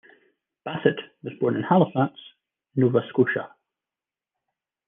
[0.65, 2.15] Bassett was born in Halifax,
[2.75, 3.51] Nova Scotia.